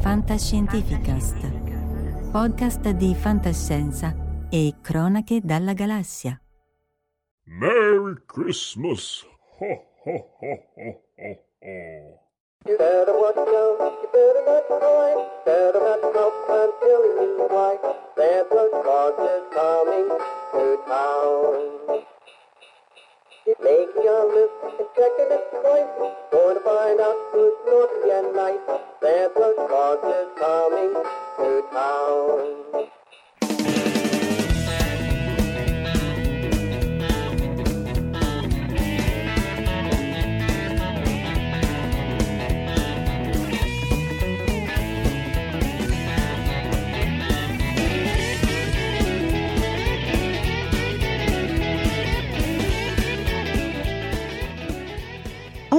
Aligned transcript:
Fantascientificast, 0.00 1.36
podcast 2.32 2.88
di 2.90 3.14
fantascienza 3.14 4.14
e 4.48 4.76
cronache 4.80 5.40
dalla 5.42 5.74
galassia. 5.74 6.40
Merry 7.44 8.14
Christmas! 8.24 9.22
Ho, 9.58 9.84
ho, 10.04 10.28
ho, 10.40 10.62
ho, 10.74 11.00
ho, 11.16 11.38
ho. 11.60 12.18
You 12.66 12.76
better 12.78 13.12
watch 13.12 13.36
out, 13.36 13.98
you 14.00 14.08
better 14.10 14.42
not 14.46 14.66
cry, 14.68 15.14
better 15.44 15.80
not 15.80 15.98
stop, 16.00 16.32
I'm 16.48 16.70
telling 16.80 17.20
you 17.20 17.46
why. 17.50 17.76
Santa 18.16 18.68
Claus 18.82 19.18
is 19.20 19.44
coming 19.52 20.08
to 20.52 20.78
town. 20.88 22.04
Make 23.46 23.88
your 24.04 24.26
list 24.34 24.52
and 24.62 24.88
checking 24.94 25.30
it 25.32 25.44
twice, 25.50 26.12
going 26.30 26.56
to 26.56 26.62
find 26.62 27.00
out 27.00 27.16
who's 27.32 27.54
naughty 27.66 28.10
and 28.10 28.36
nice. 28.36 28.60
Santa 29.00 29.54
Claus 29.66 29.98
is 30.04 30.28
coming 30.38 30.92
to 31.38 31.62
town. 31.72 32.99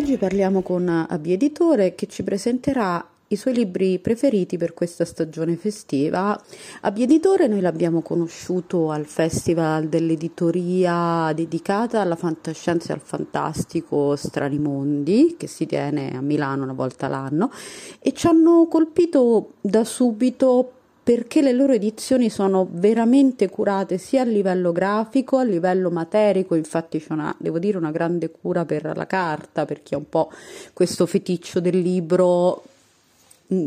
Oggi 0.02 0.18
parliamo 0.18 0.64
con 0.64 0.90
Abbi 0.90 1.34
Editore 1.34 1.94
che 1.94 2.08
ci 2.08 2.24
presenterà 2.24 3.08
i 3.28 3.36
suoi 3.36 3.54
libri 3.54 4.00
preferiti 4.00 4.58
per 4.58 4.74
questa 4.74 5.06
stagione 5.06 5.56
festiva. 5.58 6.42
Abbi 6.82 7.04
Editore 7.04 7.46
noi 7.46 7.62
l'abbiamo 7.62 8.02
conosciuto 8.02 8.90
al 8.90 9.06
Festival 9.06 9.90
dell'editoria 9.90 11.32
dedicata 11.36 12.02
alla 12.02 12.16
fantascienza 12.16 12.90
e 12.90 12.96
al 12.96 13.02
fantastico 13.04 14.16
Strani 14.16 14.58
Mondi 14.58 15.36
che 15.38 15.46
si 15.46 15.68
tiene 15.68 16.18
a 16.18 16.22
Milano 16.22 16.64
una 16.64 16.74
volta 16.74 17.08
l'anno 17.08 17.52
e 18.00 18.12
ci 18.14 18.26
hanno 18.26 18.66
colpito 18.68 19.52
da 19.62 19.84
subito 19.84 20.72
perché 21.12 21.42
le 21.42 21.52
loro 21.52 21.74
edizioni 21.74 22.30
sono 22.30 22.66
veramente 22.72 23.50
curate 23.50 23.98
sia 23.98 24.22
a 24.22 24.24
livello 24.24 24.72
grafico, 24.72 25.36
a 25.36 25.44
livello 25.44 25.92
materico, 25.92 26.56
infatti 26.56 27.00
c'è 27.00 27.12
una, 27.12 27.36
devo 27.38 27.60
dire, 27.60 27.78
una 27.78 27.92
grande 27.92 28.32
cura 28.32 28.64
per 28.64 28.94
la 28.96 29.06
carta, 29.06 29.66
per 29.66 29.84
chi 29.84 29.94
ha 29.94 29.98
un 29.98 30.08
po' 30.08 30.32
questo 30.72 31.06
feticcio 31.06 31.60
del 31.60 31.82
libro 31.82 32.64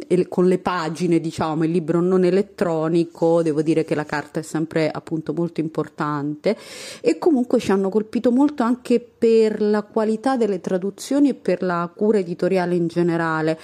e 0.07 0.27
con 0.29 0.49
le 0.49 0.57
pagine, 0.57 1.21
diciamo, 1.21 1.65
il 1.65 1.71
libro 1.71 2.01
non 2.01 2.25
elettronico, 2.25 3.43
devo 3.43 3.61
dire 3.61 3.85
che 3.85 3.95
la 3.95 4.07
carta 4.07 4.41
è 4.41 4.43
sempre 4.43 4.89
appunto 4.89 5.35
molto 5.35 5.61
importante. 5.61 6.57
E 7.03 7.19
comunque 7.19 7.59
ci 7.59 7.73
hanno 7.73 7.91
colpito 7.91 8.31
molto 8.33 8.63
anche 8.63 9.01
per 9.01 9.61
la 9.61 9.83
qualità 9.83 10.39
delle 10.39 10.63
traduzioni 10.63 11.29
e 11.29 11.35
per 11.35 11.63
la 11.63 11.93
cura 11.95 12.17
editoriale 12.17 12.75
in 12.75 12.87
generale 12.87 13.59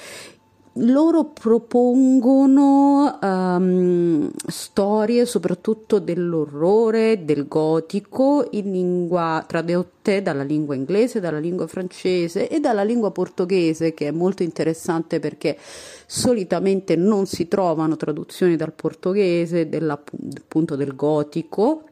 loro 0.74 1.24
propongono 1.24 3.18
um, 3.20 4.30
storie 4.46 5.26
soprattutto 5.26 5.98
dell'orrore, 5.98 7.24
del 7.24 7.48
gotico 7.48 8.46
in 8.52 8.70
lingua 8.70 9.44
tradotte 9.46 10.22
dalla 10.22 10.44
lingua 10.44 10.76
inglese, 10.76 11.18
dalla 11.18 11.40
lingua 11.40 11.66
francese 11.66 12.48
e 12.48 12.60
dalla 12.60 12.84
lingua 12.84 13.10
portoghese 13.10 13.94
che 13.94 14.08
è 14.08 14.10
molto 14.12 14.44
interessante 14.44 15.18
perché 15.18 15.58
solitamente 16.06 16.94
non 16.94 17.26
si 17.26 17.48
trovano 17.48 17.96
traduzioni 17.96 18.54
dal 18.54 18.72
portoghese 18.72 19.68
appunto 19.88 20.76
del 20.76 20.94
gotico 20.94 21.88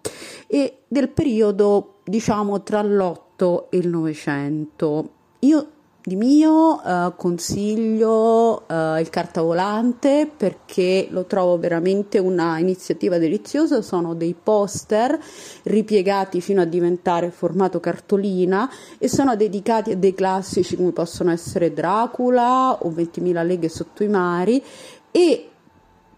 e 0.47 0.79
del 0.87 1.09
periodo 1.09 1.97
diciamo 2.05 2.63
tra 2.63 2.81
l'otto 2.83 3.71
e 3.71 3.79
il 3.79 3.89
novecento. 3.89 5.11
Io 5.41 5.69
di 6.09 6.17
mio 6.17 6.83
eh, 6.83 7.13
consiglio 7.15 8.67
eh, 8.67 9.01
il 9.01 9.11
cartavolante 9.11 10.29
perché 10.35 11.07
lo 11.11 11.27
trovo 11.27 11.59
veramente 11.59 12.19
una 12.19 12.59
iniziativa 12.59 13.19
deliziosa, 13.19 13.83
sono 13.83 14.15
dei 14.15 14.35
poster 14.35 15.17
ripiegati 15.65 16.41
fino 16.41 16.63
a 16.63 16.65
diventare 16.65 17.31
formato 17.31 17.79
cartolina 17.79 18.69
e 18.99 19.07
sono 19.09 19.37
dedicati 19.37 19.93
a 19.93 19.97
dei 19.97 20.15
classici 20.15 20.75
come 20.75 20.93
possono 20.93 21.31
essere 21.31 21.73
Dracula 21.73 22.79
o 22.81 22.91
20.000 22.91 23.47
leghe 23.47 23.69
sotto 23.69 24.03
i 24.03 24.09
mari. 24.09 24.63
E 25.11 25.49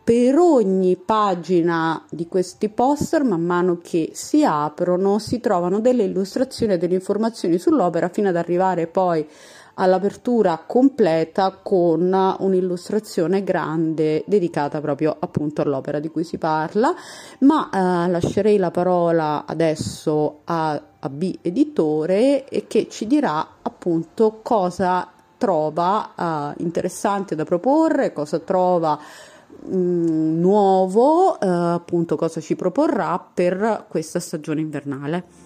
per 0.03 0.39
ogni 0.39 0.97
pagina 0.97 2.05
di 2.11 2.27
questi 2.27 2.69
poster, 2.69 3.23
man 3.23 3.43
mano 3.43 3.79
che 3.83 4.11
si 4.13 4.45
aprono, 4.45 5.19
si 5.19 5.41
trovano 5.41 5.81
delle 5.81 6.05
illustrazioni 6.05 6.73
e 6.73 6.79
delle 6.79 6.95
informazioni 6.95 7.59
sull'opera 7.59 8.09
fino 8.09 8.29
ad 8.29 8.37
arrivare 8.37 8.87
poi 8.87 9.27
all'apertura 9.81 10.63
completa 10.67 11.59
con 11.63 12.37
un'illustrazione 12.39 13.43
grande 13.43 14.23
dedicata 14.27 14.81
proprio 14.81 15.17
appunto 15.19 15.63
all'opera 15.63 15.99
di 15.99 16.09
cui 16.09 16.23
si 16.23 16.37
parla, 16.37 16.95
ma 17.41 17.71
eh, 17.71 18.11
lascerei 18.11 18.59
la 18.59 18.71
parola 18.71 19.45
adesso 19.47 20.41
a, 20.45 20.81
a 20.99 21.09
B 21.09 21.39
editore 21.41 22.45
che 22.69 22.89
ci 22.89 23.07
dirà 23.07 23.47
appunto 23.63 24.41
cosa 24.43 25.09
trova 25.39 26.13
eh, 26.57 26.63
interessante 26.63 27.35
da 27.35 27.45
proporre, 27.45 28.13
cosa 28.13 28.39
trova 28.41 28.99
mh, 28.99 30.39
nuovo, 30.39 31.41
eh, 31.41 31.47
appunto 31.49 32.17
cosa 32.17 32.41
ci 32.41 32.55
proporrà 32.55 33.19
per 33.19 33.87
questa 33.89 34.21
stagione 34.21 34.61
invernale. 34.61 35.40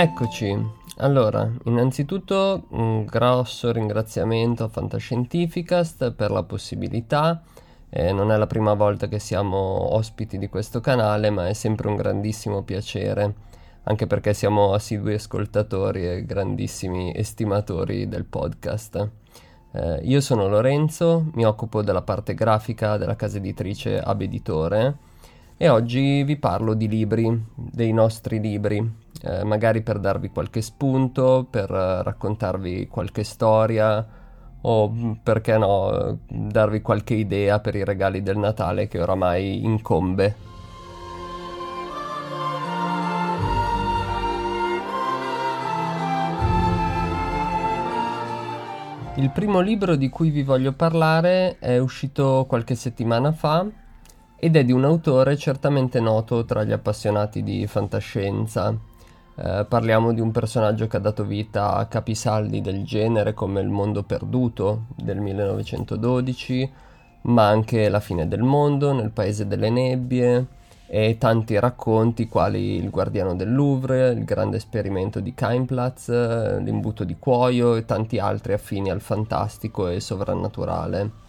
Eccoci, 0.00 0.56
allora, 0.98 1.50
innanzitutto 1.64 2.66
un 2.68 3.04
grosso 3.04 3.72
ringraziamento 3.72 4.62
a 4.62 4.68
Fantascientificast 4.68 6.12
per 6.12 6.30
la 6.30 6.44
possibilità. 6.44 7.42
Eh, 7.90 8.12
non 8.12 8.30
è 8.30 8.36
la 8.36 8.46
prima 8.46 8.74
volta 8.74 9.08
che 9.08 9.18
siamo 9.18 9.56
ospiti 9.96 10.38
di 10.38 10.48
questo 10.48 10.78
canale, 10.78 11.30
ma 11.30 11.48
è 11.48 11.52
sempre 11.52 11.88
un 11.88 11.96
grandissimo 11.96 12.62
piacere, 12.62 13.34
anche 13.82 14.06
perché 14.06 14.34
siamo 14.34 14.72
assidui 14.72 15.14
ascoltatori 15.14 16.08
e 16.08 16.24
grandissimi 16.24 17.12
estimatori 17.12 18.06
del 18.06 18.24
podcast. 18.24 19.10
Eh, 19.72 19.98
io 20.04 20.20
sono 20.20 20.46
Lorenzo, 20.46 21.28
mi 21.34 21.44
occupo 21.44 21.82
della 21.82 22.02
parte 22.02 22.34
grafica 22.34 22.98
della 22.98 23.16
casa 23.16 23.38
editrice 23.38 23.98
Ab 23.98 24.20
Editore 24.20 24.96
e 25.60 25.68
oggi 25.68 26.22
vi 26.22 26.36
parlo 26.36 26.72
di 26.72 26.86
libri, 26.86 27.46
dei 27.56 27.92
nostri 27.92 28.38
libri, 28.38 28.78
eh, 29.22 29.44
magari 29.44 29.82
per 29.82 29.98
darvi 29.98 30.30
qualche 30.30 30.62
spunto, 30.62 31.46
per 31.48 31.70
eh, 31.70 32.02
raccontarvi 32.02 32.86
qualche 32.88 33.24
storia 33.24 34.06
o 34.60 34.90
mm, 34.90 35.12
perché 35.22 35.56
no, 35.58 36.18
darvi 36.26 36.80
qualche 36.80 37.14
idea 37.14 37.60
per 37.60 37.74
i 37.74 37.84
regali 37.84 38.22
del 38.22 38.38
Natale 38.38 38.88
che 38.88 39.00
oramai 39.00 39.64
incombe. 39.64 40.46
Il 49.16 49.30
primo 49.30 49.58
libro 49.58 49.96
di 49.96 50.08
cui 50.08 50.30
vi 50.30 50.44
voglio 50.44 50.72
parlare 50.72 51.58
è 51.58 51.76
uscito 51.78 52.46
qualche 52.48 52.76
settimana 52.76 53.32
fa 53.32 53.66
ed 54.36 54.54
è 54.54 54.64
di 54.64 54.70
un 54.70 54.84
autore 54.84 55.36
certamente 55.36 55.98
noto 55.98 56.44
tra 56.44 56.62
gli 56.62 56.70
appassionati 56.70 57.42
di 57.42 57.66
fantascienza. 57.66 58.87
Eh, 59.40 59.64
parliamo 59.68 60.12
di 60.12 60.20
un 60.20 60.32
personaggio 60.32 60.88
che 60.88 60.96
ha 60.96 61.00
dato 61.00 61.24
vita 61.24 61.74
a 61.74 61.86
capisaldi 61.86 62.60
del 62.60 62.82
genere 62.84 63.34
come 63.34 63.60
Il 63.60 63.68
mondo 63.68 64.02
perduto 64.02 64.86
del 64.96 65.20
1912, 65.20 66.68
ma 67.22 67.46
anche 67.46 67.88
La 67.88 68.00
fine 68.00 68.26
del 68.26 68.42
mondo 68.42 68.92
nel 68.92 69.10
paese 69.10 69.46
delle 69.46 69.70
nebbie 69.70 70.46
e 70.88 71.18
tanti 71.18 71.56
racconti 71.56 72.26
quali 72.26 72.78
Il 72.78 72.90
guardiano 72.90 73.36
del 73.36 73.54
Louvre, 73.54 74.10
Il 74.10 74.24
grande 74.24 74.56
esperimento 74.56 75.20
di 75.20 75.32
Keimplatz, 75.32 76.08
L'imbuto 76.58 77.04
di 77.04 77.16
cuoio 77.16 77.76
e 77.76 77.84
tanti 77.84 78.18
altri 78.18 78.54
affini 78.54 78.90
al 78.90 79.00
fantastico 79.00 79.86
e 79.86 80.00
sovrannaturale. 80.00 81.26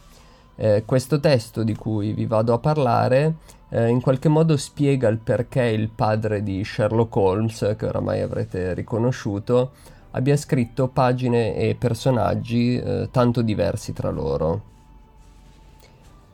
Eh, 0.61 0.83
questo 0.85 1.21
testo 1.21 1.63
di 1.63 1.73
cui 1.73 2.11
vi 2.11 2.25
vado 2.25 2.51
a 2.53 2.59
parlare 2.59 3.35
eh, 3.69 3.87
in 3.87 4.01
qualche 4.01 4.27
modo 4.27 4.57
spiega 4.57 5.07
il 5.07 5.17
perché 5.17 5.63
il 5.63 5.87
padre 5.87 6.43
di 6.43 6.65
Sherlock 6.65 7.15
Holmes, 7.15 7.75
che 7.77 7.85
oramai 7.85 8.19
avrete 8.19 8.73
riconosciuto, 8.73 9.71
abbia 10.11 10.35
scritto 10.35 10.89
pagine 10.89 11.55
e 11.55 11.75
personaggi 11.75 12.75
eh, 12.75 13.07
tanto 13.09 13.41
diversi 13.41 13.93
tra 13.93 14.09
loro. 14.09 14.61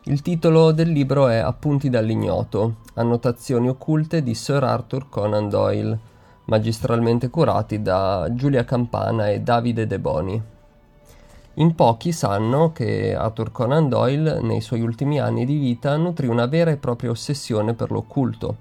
Il 0.06 0.24
titolo 0.24 0.72
del 0.72 0.90
libro 0.90 1.28
è 1.28 1.38
Appunti 1.38 1.92
dall'ignoto, 1.92 2.78
annotazioni 2.96 3.70
occulte 3.70 4.24
di 4.24 4.34
Sir 4.34 4.64
Arthur 4.64 5.08
Conan 5.08 5.50
Doyle, 5.50 6.00
magistralmente 6.46 7.30
curati 7.30 7.80
da 7.80 8.28
Giulia 8.32 8.66
Campana 8.66 9.30
e 9.30 9.42
Davide 9.42 9.86
De 9.86 10.00
Boni. 10.00 10.54
In 11.58 11.74
pochi 11.74 12.12
sanno 12.12 12.74
che 12.74 13.16
Arthur 13.16 13.50
Conan 13.54 13.88
Doyle 13.88 14.42
nei 14.42 14.60
suoi 14.60 14.82
ultimi 14.82 15.22
anni 15.22 15.46
di 15.46 15.58
vita 15.58 15.96
nutrì 15.96 16.28
una 16.28 16.48
vera 16.48 16.70
e 16.70 16.76
propria 16.76 17.12
ossessione 17.12 17.74
per 17.74 17.92
l'occulto. 17.92 18.58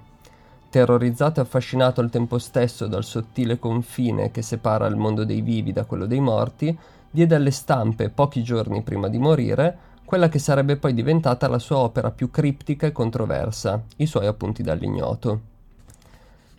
Terrorizzato 0.71 1.41
e 1.41 1.43
affascinato 1.43 2.01
al 2.01 2.11
tempo 2.11 2.39
stesso 2.39 2.87
dal 2.87 3.03
sottile 3.03 3.59
confine 3.59 4.31
che 4.31 4.43
separa 4.43 4.87
il 4.87 4.95
mondo 4.95 5.25
dei 5.25 5.41
vivi 5.41 5.73
da 5.73 5.87
quello 5.87 6.07
dei 6.07 6.21
morti, 6.21 6.79
diede 7.11 7.35
alle 7.35 7.51
stampe, 7.51 8.11
pochi 8.11 8.45
giorni 8.45 8.83
prima 8.83 9.09
di 9.09 9.19
morire, 9.19 9.77
quella 10.05 10.29
che 10.29 10.39
sarebbe 10.39 10.77
poi 10.77 10.95
diventata 10.95 11.49
la 11.49 11.59
sua 11.59 11.79
opera 11.79 12.13
più 12.13 12.31
criptica 12.31 12.87
e 12.87 12.93
controversa, 12.93 13.83
i 13.97 14.07
suoi 14.07 14.27
appunti 14.27 14.63
dall'ignoto. 14.63 15.54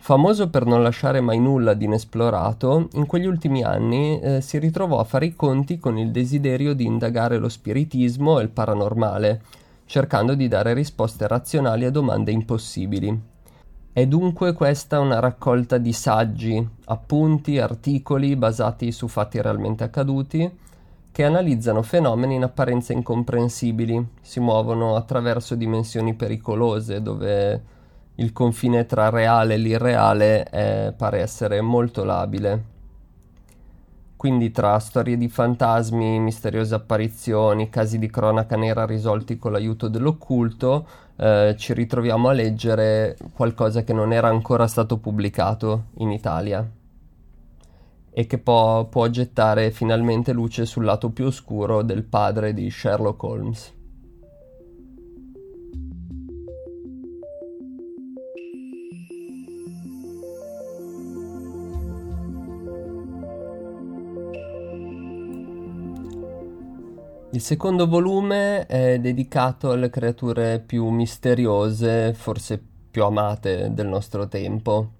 Famoso 0.06 0.50
per 0.50 0.66
non 0.66 0.84
lasciare 0.84 1.20
mai 1.20 1.40
nulla 1.40 1.74
di 1.74 1.86
inesplorato, 1.86 2.90
in 2.92 3.06
quegli 3.06 3.26
ultimi 3.26 3.64
anni 3.64 4.20
eh, 4.20 4.40
si 4.40 4.56
ritrovò 4.58 5.00
a 5.00 5.04
fare 5.04 5.26
i 5.26 5.34
conti 5.34 5.80
con 5.80 5.98
il 5.98 6.12
desiderio 6.12 6.74
di 6.74 6.84
indagare 6.84 7.38
lo 7.38 7.48
spiritismo 7.48 8.38
e 8.38 8.44
il 8.44 8.50
paranormale, 8.50 9.42
cercando 9.84 10.36
di 10.36 10.46
dare 10.46 10.74
risposte 10.74 11.26
razionali 11.26 11.86
a 11.86 11.90
domande 11.90 12.30
impossibili. 12.30 13.20
È 13.92 14.06
dunque 14.06 14.52
questa 14.52 15.00
una 15.00 15.18
raccolta 15.18 15.76
di 15.76 15.92
saggi, 15.92 16.64
appunti, 16.84 17.58
articoli 17.58 18.36
basati 18.36 18.92
su 18.92 19.08
fatti 19.08 19.42
realmente 19.42 19.82
accaduti, 19.82 20.48
che 21.10 21.24
analizzano 21.24 21.82
fenomeni 21.82 22.36
in 22.36 22.44
apparenza 22.44 22.92
incomprensibili, 22.92 24.06
si 24.20 24.38
muovono 24.38 24.94
attraverso 24.94 25.56
dimensioni 25.56 26.14
pericolose 26.14 27.02
dove 27.02 27.74
il 28.16 28.32
confine 28.32 28.86
tra 28.86 29.10
reale 29.10 29.54
e 29.54 29.58
l'irreale 29.58 30.44
è, 30.44 30.94
pare 30.96 31.20
essere 31.20 31.60
molto 31.60 32.04
labile. 32.04 32.74
Quindi 34.16 34.50
tra 34.50 34.78
storie 34.78 35.18
di 35.18 35.28
fantasmi, 35.28 36.18
misteriose 36.18 36.74
apparizioni, 36.74 37.68
casi 37.68 37.98
di 37.98 38.08
cronaca 38.08 38.56
nera 38.56 38.86
risolti 38.86 39.36
con 39.36 39.52
l'aiuto 39.52 39.88
dell'occulto, 39.88 40.86
eh, 41.16 41.54
ci 41.58 41.74
ritroviamo 41.74 42.28
a 42.28 42.32
leggere 42.32 43.16
qualcosa 43.34 43.84
che 43.84 43.92
non 43.92 44.12
era 44.12 44.28
ancora 44.28 44.66
stato 44.66 44.96
pubblicato 44.96 45.84
in 45.98 46.10
Italia 46.10 46.66
e 48.10 48.26
che 48.26 48.38
può, 48.38 48.86
può 48.86 49.06
gettare 49.08 49.70
finalmente 49.70 50.32
luce 50.32 50.64
sul 50.64 50.84
lato 50.84 51.10
più 51.10 51.26
oscuro 51.26 51.82
del 51.82 52.02
padre 52.02 52.54
di 52.54 52.70
Sherlock 52.70 53.22
Holmes. 53.22 53.75
Il 67.36 67.42
secondo 67.42 67.86
volume 67.86 68.64
è 68.64 68.98
dedicato 68.98 69.70
alle 69.70 69.90
creature 69.90 70.58
più 70.58 70.88
misteriose, 70.88 72.14
forse 72.14 72.58
più 72.90 73.04
amate 73.04 73.74
del 73.74 73.86
nostro 73.88 74.26
tempo. 74.26 74.92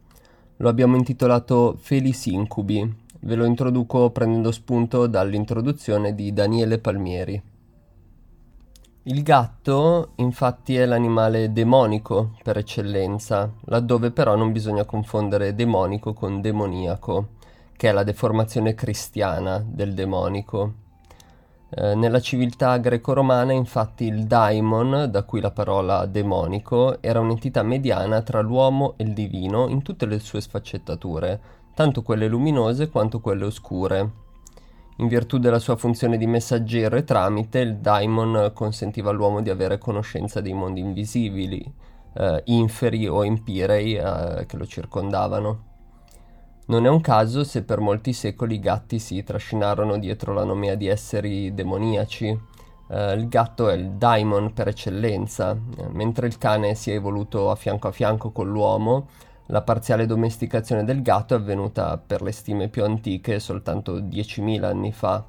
Lo 0.58 0.68
abbiamo 0.68 0.96
intitolato 0.96 1.78
Felis 1.80 2.26
Incubi 2.26 2.94
Ve 3.20 3.34
lo 3.36 3.46
introduco 3.46 4.10
prendendo 4.10 4.52
spunto 4.52 5.06
dall'introduzione 5.06 6.14
di 6.14 6.34
Daniele 6.34 6.78
Palmieri. 6.78 7.42
Il 9.04 9.22
gatto 9.22 10.10
infatti 10.16 10.76
è 10.76 10.84
l'animale 10.84 11.54
demonico 11.54 12.36
per 12.42 12.58
eccellenza, 12.58 13.50
laddove 13.64 14.10
però 14.10 14.36
non 14.36 14.52
bisogna 14.52 14.84
confondere 14.84 15.54
demonico 15.54 16.12
con 16.12 16.42
demoniaco, 16.42 17.28
che 17.74 17.88
è 17.88 17.92
la 17.92 18.02
deformazione 18.02 18.74
cristiana 18.74 19.64
del 19.66 19.94
demonico. 19.94 20.84
Eh, 21.68 21.96
nella 21.96 22.20
civiltà 22.20 22.76
greco-romana 22.76 23.52
infatti 23.52 24.04
il 24.04 24.26
daimon, 24.26 25.08
da 25.10 25.24
cui 25.24 25.40
la 25.40 25.50
parola 25.50 26.06
demonico, 26.06 27.02
era 27.02 27.18
un'entità 27.18 27.62
mediana 27.64 28.22
tra 28.22 28.40
l'uomo 28.40 28.94
e 28.96 29.02
il 29.02 29.12
divino 29.12 29.66
in 29.66 29.82
tutte 29.82 30.06
le 30.06 30.20
sue 30.20 30.40
sfaccettature, 30.40 31.40
tanto 31.74 32.02
quelle 32.02 32.28
luminose 32.28 32.88
quanto 32.88 33.20
quelle 33.20 33.44
oscure. 33.44 34.10
In 34.98 35.08
virtù 35.08 35.38
della 35.38 35.58
sua 35.58 35.76
funzione 35.76 36.16
di 36.16 36.26
messaggero 36.26 36.96
e 36.96 37.04
tramite, 37.04 37.58
il 37.58 37.76
daimon 37.78 38.52
consentiva 38.54 39.10
all'uomo 39.10 39.42
di 39.42 39.50
avere 39.50 39.76
conoscenza 39.76 40.40
dei 40.40 40.54
mondi 40.54 40.80
invisibili, 40.80 41.70
eh, 42.14 42.42
inferi 42.46 43.06
o 43.06 43.24
empirei 43.24 43.96
eh, 43.96 44.46
che 44.46 44.56
lo 44.56 44.66
circondavano. 44.66 45.74
Non 46.68 46.84
è 46.84 46.88
un 46.88 47.00
caso 47.00 47.44
se 47.44 47.62
per 47.62 47.78
molti 47.78 48.12
secoli 48.12 48.56
i 48.56 48.60
gatti 48.60 48.98
si 48.98 49.22
trascinarono 49.22 49.98
dietro 49.98 50.32
la 50.32 50.42
nomea 50.42 50.74
di 50.74 50.88
esseri 50.88 51.54
demoniaci. 51.54 52.26
Eh, 52.88 53.12
il 53.12 53.28
gatto 53.28 53.68
è 53.68 53.74
il 53.74 53.92
daimon 53.92 54.52
per 54.52 54.66
eccellenza, 54.66 55.52
eh, 55.52 55.88
mentre 55.90 56.26
il 56.26 56.38
cane 56.38 56.74
si 56.74 56.90
è 56.90 56.94
evoluto 56.94 57.52
a 57.52 57.54
fianco 57.54 57.86
a 57.86 57.92
fianco 57.92 58.32
con 58.32 58.48
l'uomo, 58.48 59.06
la 59.46 59.62
parziale 59.62 60.06
domesticazione 60.06 60.82
del 60.82 61.02
gatto 61.02 61.34
è 61.34 61.36
avvenuta 61.36 61.96
per 62.04 62.20
le 62.20 62.32
stime 62.32 62.66
più 62.66 62.82
antiche 62.82 63.38
soltanto 63.38 64.00
10.000 64.00 64.64
anni 64.64 64.90
fa. 64.90 65.24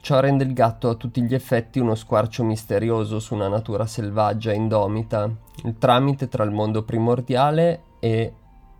Ciò 0.00 0.20
rende 0.20 0.44
il 0.44 0.52
gatto 0.52 0.90
a 0.90 0.96
tutti 0.96 1.22
gli 1.22 1.34
effetti 1.34 1.78
uno 1.78 1.94
squarcio 1.94 2.44
misterioso 2.44 3.20
su 3.20 3.34
una 3.34 3.48
natura 3.48 3.86
selvaggia 3.86 4.52
e 4.52 4.56
indomita, 4.56 5.30
il 5.64 5.78
tramite 5.78 6.28
tra 6.28 6.44
il 6.44 6.50
mondo 6.50 6.82
primordiale 6.82 7.84
e 8.00 8.32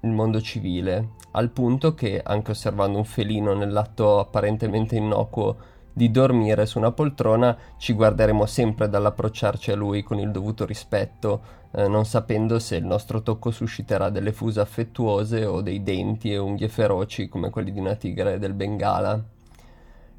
il 0.03 0.11
mondo 0.11 0.41
civile, 0.41 1.11
al 1.33 1.51
punto 1.51 1.95
che, 1.95 2.21
anche 2.25 2.53
osservando 2.53 2.99
un 2.99 3.05
felino 3.05 3.55
nell'atto 3.55 4.19
apparentemente 4.19 4.97
innocuo 4.97 5.57
di 5.93 6.11
dormire 6.11 6.65
su 6.65 6.79
una 6.79 6.93
poltrona, 6.93 7.57
ci 7.77 7.93
guarderemo 7.93 8.47
sempre 8.47 8.89
dall'approcciarci 8.89 9.73
a 9.73 9.77
lui 9.77 10.03
con 10.03 10.19
il 10.19 10.31
dovuto 10.31 10.65
rispetto, 10.65 11.41
eh, 11.73 11.89
non 11.89 12.05
sapendo 12.05 12.59
se 12.61 12.77
il 12.77 12.85
nostro 12.85 13.23
tocco 13.23 13.51
susciterà 13.51 14.09
delle 14.09 14.33
fuse 14.33 14.61
affettuose 14.61 15.45
o 15.45 15.61
dei 15.61 15.83
denti 15.83 16.33
e 16.33 16.39
unghie 16.39 16.69
feroci 16.69 17.29
come 17.29 17.51
quelli 17.51 17.73
di 17.73 17.81
una 17.81 17.97
tigre 17.97 18.39
del 18.39 18.55
Bengala. 18.55 19.37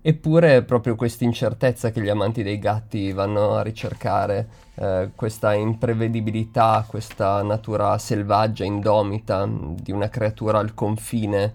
Eppure 0.01 0.55
è 0.55 0.63
proprio 0.63 0.95
questa 0.95 1.25
incertezza 1.25 1.91
che 1.91 2.01
gli 2.01 2.07
amanti 2.07 2.41
dei 2.41 2.57
gatti 2.57 3.11
vanno 3.11 3.55
a 3.55 3.61
ricercare, 3.61 4.47
eh, 4.75 5.09
questa 5.13 5.53
imprevedibilità, 5.53 6.85
questa 6.87 7.41
natura 7.43 7.97
selvaggia, 7.97 8.63
indomita 8.63 9.45
di 9.45 9.91
una 9.91 10.07
creatura 10.07 10.59
al 10.59 10.73
confine, 10.73 11.53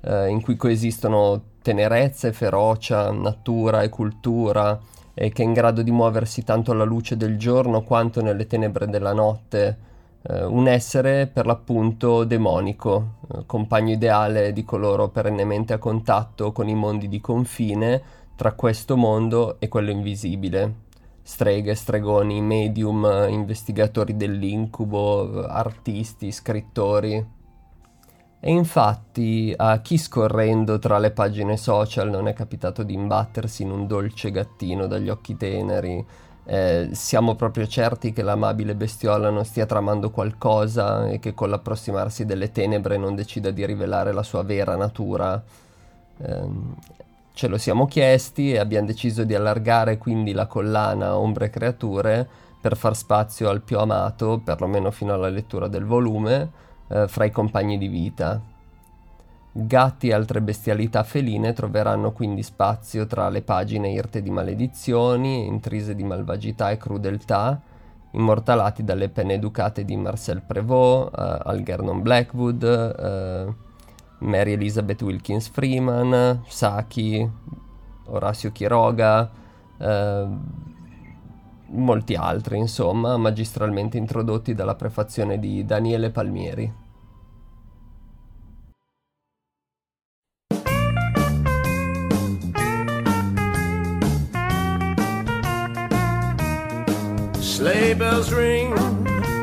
eh, 0.00 0.28
in 0.28 0.40
cui 0.40 0.56
coesistono 0.56 1.42
tenerezza 1.60 2.28
e 2.28 2.32
ferocia, 2.32 3.10
natura 3.10 3.82
e 3.82 3.90
cultura, 3.90 4.80
e 5.12 5.30
che 5.30 5.42
è 5.42 5.44
in 5.44 5.52
grado 5.52 5.82
di 5.82 5.90
muoversi 5.90 6.44
tanto 6.44 6.72
alla 6.72 6.84
luce 6.84 7.18
del 7.18 7.36
giorno 7.36 7.82
quanto 7.82 8.22
nelle 8.22 8.46
tenebre 8.46 8.86
della 8.88 9.12
notte, 9.12 9.90
eh, 10.24 10.44
un 10.44 10.68
essere 10.68 11.26
per 11.26 11.46
l'appunto 11.46 12.24
demonico, 12.24 13.14
eh, 13.32 13.46
compagno 13.46 13.92
ideale 13.92 14.52
di 14.52 14.64
coloro 14.64 15.08
perennemente 15.08 15.72
a 15.72 15.78
contatto 15.78 16.52
con 16.52 16.68
i 16.68 16.74
mondi 16.74 17.08
di 17.08 17.20
confine 17.20 18.02
tra 18.36 18.52
questo 18.52 18.96
mondo 18.96 19.58
e 19.58 19.68
quello 19.68 19.90
invisibile. 19.90 20.90
Streghe, 21.22 21.74
stregoni, 21.74 22.40
medium, 22.40 23.26
investigatori 23.28 24.16
dell'incubo, 24.16 25.44
artisti, 25.46 26.32
scrittori. 26.32 27.40
E 28.44 28.50
infatti 28.50 29.54
a 29.56 29.80
chi 29.80 29.96
scorrendo 29.96 30.80
tra 30.80 30.98
le 30.98 31.12
pagine 31.12 31.56
social 31.56 32.10
non 32.10 32.26
è 32.26 32.32
capitato 32.32 32.82
di 32.82 32.92
imbattersi 32.92 33.62
in 33.62 33.70
un 33.70 33.86
dolce 33.86 34.32
gattino 34.32 34.88
dagli 34.88 35.08
occhi 35.08 35.36
teneri, 35.36 36.04
eh, 36.44 36.88
siamo 36.92 37.36
proprio 37.36 37.66
certi 37.66 38.12
che 38.12 38.22
l'amabile 38.22 38.74
bestiola 38.74 39.30
non 39.30 39.44
stia 39.44 39.66
tramando 39.66 40.10
qualcosa 40.10 41.08
e 41.08 41.20
che 41.20 41.34
con 41.34 41.50
l'approssimarsi 41.50 42.24
delle 42.24 42.50
tenebre 42.50 42.96
non 42.96 43.14
decida 43.14 43.50
di 43.50 43.64
rivelare 43.64 44.12
la 44.12 44.22
sua 44.22 44.42
vera 44.42 44.76
natura. 44.76 45.40
Eh, 46.18 46.48
ce 47.34 47.48
lo 47.48 47.58
siamo 47.58 47.86
chiesti 47.86 48.52
e 48.52 48.58
abbiamo 48.58 48.86
deciso 48.86 49.24
di 49.24 49.34
allargare 49.34 49.98
quindi 49.98 50.32
la 50.32 50.46
collana 50.46 51.16
Ombre 51.16 51.48
Creature 51.48 52.28
per 52.60 52.76
far 52.76 52.96
spazio 52.96 53.48
al 53.48 53.62
più 53.62 53.78
amato, 53.78 54.40
perlomeno 54.44 54.90
fino 54.90 55.12
alla 55.12 55.28
lettura 55.28 55.68
del 55.68 55.84
volume, 55.84 56.50
eh, 56.88 57.08
fra 57.08 57.24
i 57.24 57.30
compagni 57.30 57.78
di 57.78 57.88
vita. 57.88 58.40
Gatti 59.54 60.08
e 60.08 60.14
altre 60.14 60.40
bestialità 60.40 61.02
feline 61.02 61.52
troveranno 61.52 62.12
quindi 62.12 62.42
spazio 62.42 63.06
tra 63.06 63.28
le 63.28 63.42
pagine 63.42 63.90
irte 63.90 64.22
di 64.22 64.30
maledizioni, 64.30 65.46
intrise 65.46 65.94
di 65.94 66.04
malvagità 66.04 66.70
e 66.70 66.78
crudeltà, 66.78 67.60
immortalati 68.12 68.82
dalle 68.82 69.10
penne 69.10 69.34
educate 69.34 69.84
di 69.84 69.94
Marcel 69.94 70.40
Prévost, 70.40 71.10
uh, 71.14 71.48
Algernon 71.48 72.00
Blackwood, 72.00 72.62
uh, 72.62 74.24
Mary 74.24 74.52
Elizabeth 74.52 75.02
Wilkins 75.02 75.48
Freeman, 75.48 76.42
Saki, 76.46 77.30
Orazio 78.06 78.52
Chiroga, 78.52 79.30
uh, 79.76 80.38
molti 81.72 82.14
altri, 82.14 82.56
insomma, 82.56 83.18
magistralmente 83.18 83.98
introdotti 83.98 84.54
dalla 84.54 84.76
prefazione 84.76 85.38
di 85.38 85.62
Daniele 85.66 86.08
Palmieri. 86.10 86.81
Sleigh 97.62 97.94
bells 97.94 98.32
ring, 98.32 98.76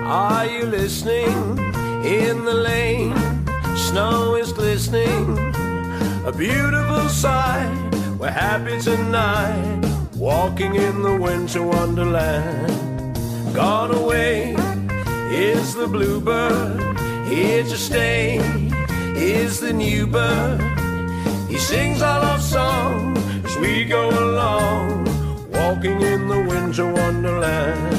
are 0.03 0.45
you 0.45 0.65
listening? 0.65 1.57
In 2.03 2.43
the 2.43 2.53
lane, 2.53 3.15
snow 3.77 4.35
is 4.35 4.51
glistening. 4.51 5.37
A 6.25 6.33
beautiful 6.33 7.07
sight, 7.07 7.71
we're 8.19 8.29
happy 8.29 8.77
tonight. 8.81 9.85
Walking 10.17 10.75
in 10.75 11.01
the 11.01 11.15
winter 11.15 11.63
wonderland. 11.63 13.15
Gone 13.55 13.95
away 13.95 14.53
is 15.31 15.73
the 15.73 15.87
bluebird, 15.87 16.99
here 17.25 17.63
to 17.63 17.77
stay 17.77 18.39
is 19.15 19.61
the 19.61 19.71
new 19.71 20.05
bird. 20.05 20.59
He 21.47 21.57
sings 21.57 22.01
our 22.01 22.19
love 22.19 22.43
song 22.43 23.15
as 23.45 23.57
we 23.59 23.85
go 23.85 24.09
along, 24.09 25.05
walking 25.53 26.01
in 26.01 26.27
the 26.27 26.43
winter 26.49 26.91
wonderland. 26.91 27.98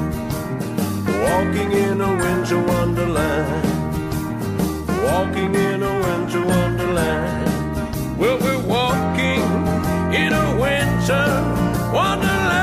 Walking 1.31 1.71
in 1.71 2.01
a 2.01 2.11
winter 2.23 2.59
wonderland. 2.61 3.63
Walking 5.05 5.55
in 5.55 5.81
a 5.81 5.93
winter 6.05 6.45
wonderland. 6.45 8.19
Well, 8.19 8.37
we're 8.37 8.59
walking 8.67 9.41
in 10.13 10.33
a 10.33 10.47
winter 10.59 11.27
wonderland. 11.93 12.61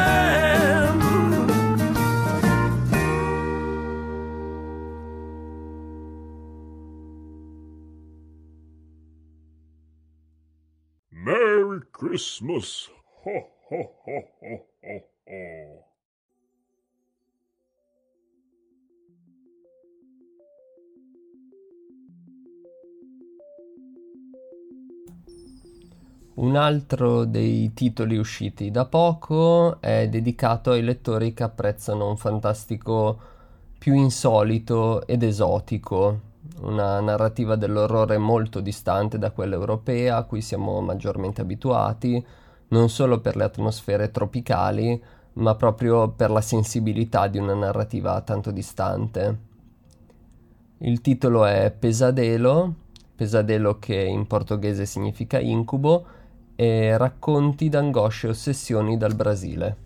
Merry 11.11 11.81
Christmas! 11.91 12.89
Ho, 13.25 13.49
ho, 13.71 13.91
ho, 14.05 14.23
ho, 14.41 14.67
ho, 14.85 15.01
ho. 15.27 15.85
Un 26.39 26.55
altro 26.55 27.25
dei 27.25 27.75
titoli 27.75 28.17
usciti 28.17 28.71
da 28.71 28.85
poco 28.85 29.81
è 29.81 30.09
dedicato 30.09 30.71
ai 30.71 30.85
lettori 30.85 31.35
che 31.35 31.43
apprezzano 31.43 32.09
un 32.09 32.17
fantastico 32.17 33.19
più 33.77 33.93
insolito 33.95 35.05
ed 35.09 35.25
esotico, 35.25 36.21
una 36.61 37.01
narrativa 37.01 37.57
dell'orrore 37.57 38.19
molto 38.19 38.61
distante 38.61 39.19
da 39.19 39.33
quella 39.33 39.57
europea 39.57 40.19
a 40.19 40.23
cui 40.23 40.41
siamo 40.41 40.81
maggiormente 40.81 41.41
abituati, 41.41 42.25
non 42.69 42.89
solo 42.89 43.19
per 43.21 43.35
le 43.35 43.43
atmosfere 43.43 44.13
tropicali, 44.13 45.03
ma 45.35 45.57
proprio 45.57 46.11
per 46.11 46.31
la 46.31 46.41
sensibilità 46.41 47.27
di 47.27 47.39
una 47.39 47.55
narrativa 47.55 48.21
tanto 48.21 48.53
distante. 48.53 49.39
Il 50.79 51.01
titolo 51.01 51.45
è 51.47 51.75
Pesadelo, 51.77 52.75
pesadelo 53.17 53.81
che 53.81 53.97
in 53.97 54.29
portoghese 54.29 54.87
significa 54.87 55.41
incubo, 55.41 56.07
e 56.61 56.97
racconti 56.97 57.69
d'angosce 57.69 58.27
e 58.27 58.31
ossessioni 58.31 58.97
dal 58.97 59.15
Brasile. 59.15 59.77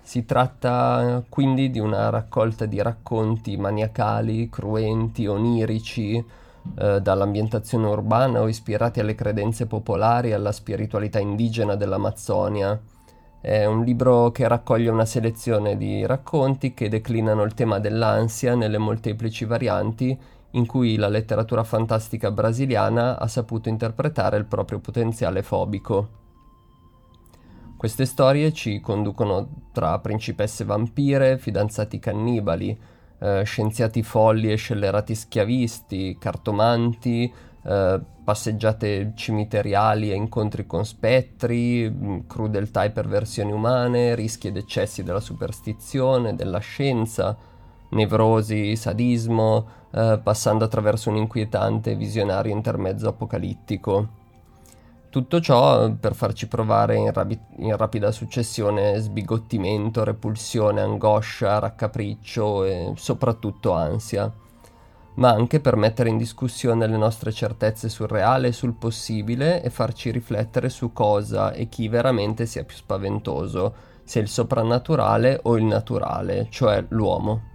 Si 0.00 0.24
tratta 0.24 1.20
quindi 1.28 1.68
di 1.68 1.80
una 1.80 2.10
raccolta 2.10 2.64
di 2.64 2.80
racconti 2.80 3.56
maniacali, 3.56 4.48
cruenti, 4.48 5.26
onirici, 5.26 6.24
eh, 6.78 7.00
dall'ambientazione 7.00 7.88
urbana 7.88 8.40
o 8.40 8.46
ispirati 8.46 9.00
alle 9.00 9.16
credenze 9.16 9.66
popolari 9.66 10.28
e 10.28 10.34
alla 10.34 10.52
spiritualità 10.52 11.18
indigena 11.18 11.74
dell'Amazzonia. 11.74 12.80
È 13.40 13.64
un 13.64 13.82
libro 13.82 14.30
che 14.30 14.46
raccoglie 14.46 14.90
una 14.90 15.06
selezione 15.06 15.76
di 15.76 16.06
racconti 16.06 16.72
che 16.72 16.88
declinano 16.88 17.42
il 17.42 17.54
tema 17.54 17.80
dell'ansia 17.80 18.54
nelle 18.54 18.78
molteplici 18.78 19.44
varianti 19.44 20.16
in 20.52 20.66
cui 20.66 20.96
la 20.96 21.08
letteratura 21.08 21.64
fantastica 21.64 22.30
brasiliana 22.30 23.18
ha 23.18 23.26
saputo 23.26 23.68
interpretare 23.68 24.36
il 24.36 24.44
proprio 24.44 24.78
potenziale 24.80 25.42
fobico. 25.42 26.20
Queste 27.76 28.04
storie 28.04 28.52
ci 28.52 28.80
conducono 28.80 29.48
tra 29.72 29.98
principesse 29.98 30.64
vampire, 30.64 31.38
fidanzati 31.38 31.98
cannibali, 31.98 32.78
eh, 33.18 33.42
scienziati 33.44 34.02
folli 34.02 34.52
e 34.52 34.56
scellerati 34.56 35.14
schiavisti, 35.14 36.16
cartomanti, 36.18 37.32
eh, 37.64 38.00
passeggiate 38.22 39.12
cimiteriali 39.16 40.12
e 40.12 40.14
incontri 40.14 40.66
con 40.66 40.84
spettri, 40.84 41.90
mh, 41.90 42.26
crudeltà 42.26 42.84
e 42.84 42.90
perversioni 42.90 43.50
umane, 43.50 44.14
rischi 44.14 44.48
ed 44.48 44.56
eccessi 44.56 45.02
della 45.02 45.20
superstizione, 45.20 46.36
della 46.36 46.58
scienza, 46.58 47.36
nevrosi, 47.90 48.76
sadismo, 48.76 49.80
eh, 49.92 50.20
passando 50.22 50.64
attraverso 50.64 51.10
un 51.10 51.16
inquietante 51.16 51.94
visionario 51.94 52.52
intermezzo 52.52 53.08
apocalittico. 53.08 54.20
Tutto 55.10 55.40
ciò 55.40 55.90
per 55.92 56.14
farci 56.14 56.48
provare 56.48 56.96
in, 56.96 57.12
rabi- 57.12 57.38
in 57.58 57.76
rapida 57.76 58.10
successione 58.10 58.98
sbigottimento, 58.98 60.04
repulsione, 60.04 60.80
angoscia, 60.80 61.58
raccapriccio 61.58 62.64
e 62.64 62.92
soprattutto 62.96 63.72
ansia, 63.72 64.32
ma 65.16 65.28
anche 65.28 65.60
per 65.60 65.76
mettere 65.76 66.08
in 66.08 66.16
discussione 66.16 66.86
le 66.86 66.96
nostre 66.96 67.30
certezze 67.30 67.90
sul 67.90 68.08
reale 68.08 68.48
e 68.48 68.52
sul 68.52 68.72
possibile 68.72 69.62
e 69.62 69.68
farci 69.68 70.10
riflettere 70.10 70.70
su 70.70 70.94
cosa 70.94 71.52
e 71.52 71.68
chi 71.68 71.88
veramente 71.88 72.46
sia 72.46 72.64
più 72.64 72.76
spaventoso, 72.76 73.74
se 74.04 74.18
il 74.18 74.28
soprannaturale 74.28 75.40
o 75.42 75.58
il 75.58 75.64
naturale, 75.64 76.46
cioè 76.48 76.82
l'uomo. 76.88 77.51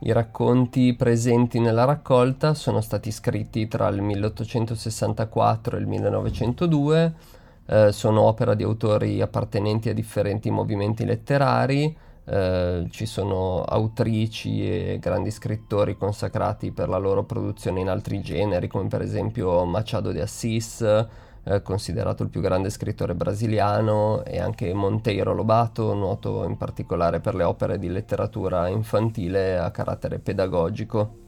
I 0.00 0.12
racconti 0.12 0.94
presenti 0.94 1.58
nella 1.58 1.84
raccolta 1.84 2.54
sono 2.54 2.80
stati 2.80 3.10
scritti 3.10 3.66
tra 3.66 3.88
il 3.88 4.00
1864 4.00 5.76
e 5.76 5.80
il 5.80 5.86
1902, 5.88 7.14
eh, 7.66 7.90
sono 7.90 8.20
opera 8.22 8.54
di 8.54 8.62
autori 8.62 9.20
appartenenti 9.20 9.88
a 9.88 9.94
differenti 9.94 10.50
movimenti 10.50 11.04
letterari, 11.04 11.96
eh, 12.24 12.86
ci 12.90 13.06
sono 13.06 13.64
autrici 13.64 14.64
e 14.70 14.98
grandi 15.00 15.32
scrittori 15.32 15.96
consacrati 15.96 16.70
per 16.70 16.88
la 16.88 16.98
loro 16.98 17.24
produzione 17.24 17.80
in 17.80 17.88
altri 17.88 18.20
generi, 18.20 18.68
come 18.68 18.86
per 18.86 19.02
esempio 19.02 19.64
Machado 19.64 20.12
de 20.12 20.20
Assis, 20.20 21.06
eh, 21.50 21.62
considerato 21.62 22.22
il 22.22 22.28
più 22.28 22.42
grande 22.42 22.68
scrittore 22.68 23.14
brasiliano 23.14 24.22
e 24.22 24.38
anche 24.38 24.74
Monteiro 24.74 25.32
Lobato, 25.32 25.94
noto 25.94 26.44
in 26.44 26.58
particolare 26.58 27.20
per 27.20 27.34
le 27.34 27.44
opere 27.44 27.78
di 27.78 27.88
letteratura 27.88 28.68
infantile 28.68 29.56
a 29.56 29.70
carattere 29.70 30.18
pedagogico. 30.18 31.24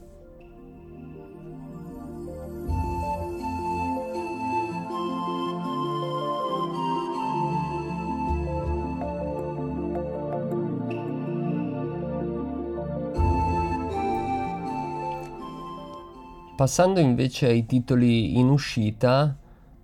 Passando 16.55 16.99
invece 16.99 17.47
ai 17.47 17.65
titoli 17.65 18.37
in 18.37 18.49
uscita, 18.49 19.35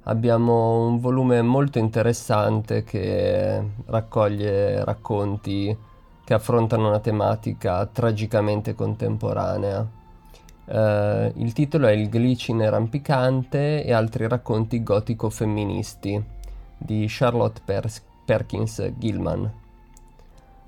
abbiamo 0.08 0.88
un 0.88 1.00
volume 1.00 1.42
molto 1.42 1.80
interessante 1.80 2.84
che 2.84 3.62
raccoglie 3.86 4.84
racconti 4.84 5.76
che 6.24 6.34
affrontano 6.34 6.88
una 6.88 7.00
tematica 7.00 7.86
tragicamente 7.86 8.74
contemporanea. 8.74 9.96
Uh, 10.66 11.32
il 11.36 11.54
titolo 11.54 11.88
è 11.88 11.92
Il 11.92 12.10
glicine 12.10 12.70
rampicante 12.70 13.86
e 13.86 13.94
altri 13.94 14.28
racconti 14.28 14.84
gotico-femministi 14.84 16.22
di 16.78 17.06
Charlotte 17.08 17.62
Pers- 17.64 18.04
Perkins 18.26 18.92
Gilman. 18.98 19.52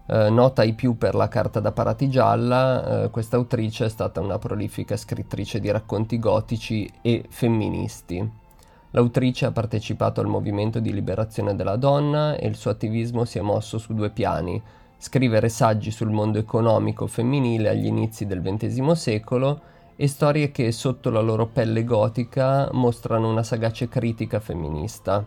Uh, 0.05 0.31
nota 0.31 0.61
ai 0.61 0.73
più 0.73 0.97
per 0.97 1.15
la 1.15 1.27
carta 1.27 1.59
da 1.59 1.73
parati 1.73 2.09
gialla, 2.09 3.03
uh, 3.03 3.09
questa 3.11 3.35
autrice 3.35 3.85
è 3.85 3.89
stata 3.89 4.21
una 4.21 4.39
prolifica 4.39 4.95
scrittrice 4.95 5.59
di 5.59 5.69
racconti 5.69 6.17
gotici 6.17 6.89
e 7.01 7.25
femministi. 7.27 8.47
L'autrice 8.91 9.45
ha 9.45 9.51
partecipato 9.51 10.19
al 10.19 10.27
movimento 10.27 10.79
di 10.79 10.91
liberazione 10.91 11.55
della 11.55 11.75
donna 11.75 12.35
e 12.35 12.47
il 12.47 12.55
suo 12.55 12.71
attivismo 12.71 13.23
si 13.23 13.37
è 13.37 13.41
mosso 13.41 13.77
su 13.77 13.93
due 13.93 14.09
piani, 14.09 14.61
scrivere 14.97 15.47
saggi 15.47 15.91
sul 15.91 16.09
mondo 16.09 16.39
economico 16.39 17.05
femminile 17.05 17.69
agli 17.69 17.85
inizi 17.85 18.25
del 18.25 18.41
XX 18.41 18.91
secolo 18.91 19.61
e 19.95 20.07
storie 20.07 20.51
che 20.51 20.71
sotto 20.71 21.09
la 21.09 21.19
loro 21.19 21.45
pelle 21.45 21.83
gotica 21.83 22.69
mostrano 22.71 23.29
una 23.29 23.43
sagace 23.43 23.87
critica 23.87 24.39
femminista. 24.39 25.23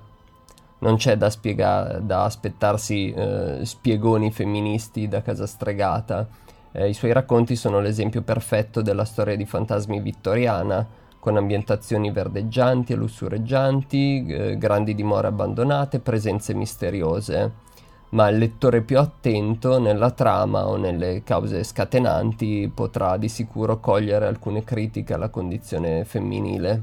Non 0.79 0.97
c'è 0.97 1.17
da, 1.17 1.31
spiega- 1.31 2.01
da 2.01 2.25
aspettarsi 2.25 3.13
eh, 3.13 3.61
spiegoni 3.63 4.33
femministi 4.33 5.07
da 5.07 5.23
casa 5.23 5.47
stregata. 5.47 6.27
Eh, 6.73 6.89
I 6.89 6.95
suoi 6.95 7.13
racconti 7.13 7.55
sono 7.55 7.79
l'esempio 7.79 8.23
perfetto 8.23 8.83
della 8.83 9.05
storia 9.05 9.37
di 9.37 9.47
fantasmi 9.47 10.01
vittoriana, 10.01 10.85
con 11.23 11.37
ambientazioni 11.37 12.11
verdeggianti 12.11 12.93
e 12.93 12.97
lussureggianti, 12.97 14.27
eh, 14.27 14.59
grandi 14.59 14.93
dimore 14.97 15.29
abbandonate, 15.29 16.01
presenze 16.01 16.53
misteriose 16.53 17.71
ma 18.13 18.29
il 18.29 18.39
lettore 18.39 18.83
più 18.83 18.99
attento 18.99 19.79
nella 19.79 20.11
trama 20.11 20.67
o 20.67 20.77
nelle 20.77 21.23
cause 21.23 21.63
scatenanti 21.65 22.71
potrà 22.75 23.17
di 23.17 23.29
sicuro 23.29 23.81
cogliere 23.81 24.27
alcune 24.27 24.65
critiche 24.65 25.15
alla 25.15 25.31
condizione 25.31 26.05
femminile. 26.05 26.83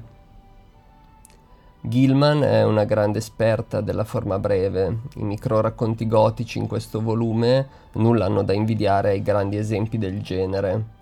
Gilman 1.81 2.43
è 2.43 2.63
una 2.63 2.83
grande 2.83 3.19
esperta 3.19 3.79
della 3.79 4.03
forma 4.03 4.39
breve. 4.39 5.01
I 5.15 5.23
microracconti 5.23 6.07
gotici 6.07 6.57
in 6.57 6.67
questo 6.67 6.99
volume 6.99 7.67
nulla 7.93 8.25
hanno 8.25 8.43
da 8.43 8.53
invidiare 8.53 9.11
ai 9.11 9.21
grandi 9.21 9.55
esempi 9.57 9.97
del 9.97 10.21
genere. 10.21 10.97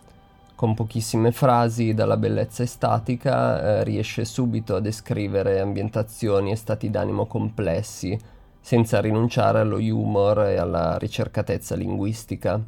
Con 0.57 0.73
pochissime 0.73 1.31
frasi 1.31 1.93
dalla 1.93 2.17
bellezza 2.17 2.63
estatica 2.63 3.61
eh, 3.61 3.83
riesce 3.83 4.25
subito 4.25 4.75
a 4.75 4.79
descrivere 4.79 5.59
ambientazioni 5.59 6.49
e 6.49 6.55
stati 6.55 6.89
d'animo 6.89 7.27
complessi, 7.27 8.17
senza 8.59 8.99
rinunciare 8.99 9.59
allo 9.59 9.77
humor 9.77 10.45
e 10.45 10.55
alla 10.55 10.97
ricercatezza 10.97 11.75
linguistica. 11.75 12.59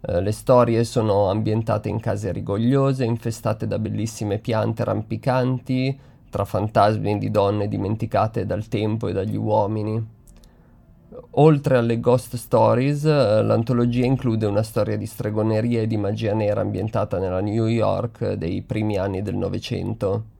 Eh, 0.00 0.20
le 0.22 0.32
storie 0.32 0.82
sono 0.84 1.28
ambientate 1.28 1.90
in 1.90 2.00
case 2.00 2.32
rigogliose, 2.32 3.04
infestate 3.04 3.66
da 3.66 3.78
bellissime 3.78 4.38
piante 4.38 4.82
rampicanti, 4.82 6.00
tra 6.30 6.46
fantasmi 6.46 7.18
di 7.18 7.30
donne 7.30 7.68
dimenticate 7.68 8.46
dal 8.46 8.68
tempo 8.68 9.06
e 9.06 9.12
dagli 9.12 9.36
uomini. 9.36 10.02
Oltre 11.32 11.76
alle 11.76 11.98
ghost 12.00 12.36
stories, 12.36 13.04
eh, 13.04 13.42
l'antologia 13.42 14.04
include 14.04 14.46
una 14.46 14.62
storia 14.62 14.96
di 14.96 15.06
stregoneria 15.06 15.82
e 15.82 15.86
di 15.86 15.96
magia 15.96 16.34
nera 16.34 16.60
ambientata 16.60 17.18
nella 17.18 17.40
New 17.40 17.66
York 17.66 18.32
dei 18.34 18.62
primi 18.62 18.96
anni 18.96 19.22
del 19.22 19.36
Novecento 19.36 20.38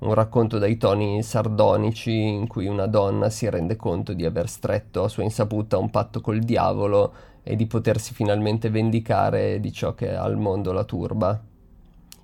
un 0.00 0.14
racconto 0.14 0.58
dai 0.58 0.76
toni 0.76 1.22
sardonici 1.22 2.10
in 2.10 2.46
cui 2.46 2.66
una 2.66 2.86
donna 2.86 3.28
si 3.28 3.48
rende 3.50 3.76
conto 3.76 4.12
di 4.12 4.24
aver 4.24 4.48
stretto 4.48 5.04
a 5.04 5.08
sua 5.08 5.24
insaputa 5.24 5.76
un 5.76 5.90
patto 5.90 6.20
col 6.20 6.40
diavolo 6.40 7.12
e 7.42 7.56
di 7.56 7.66
potersi 7.66 8.14
finalmente 8.14 8.70
vendicare 8.70 9.60
di 9.60 9.72
ciò 9.72 9.94
che 9.94 10.14
al 10.14 10.36
mondo 10.36 10.72
la 10.72 10.84
turba. 10.84 11.38